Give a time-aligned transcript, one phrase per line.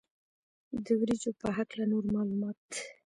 [0.85, 2.63] د وریجو په هکله نور معلومات.